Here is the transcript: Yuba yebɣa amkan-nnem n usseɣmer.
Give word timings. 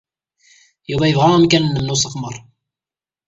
Yuba 0.89 1.05
yebɣa 1.09 1.29
amkan-nnem 1.37 1.81
n 1.85 1.93
usseɣmer. 1.95 2.35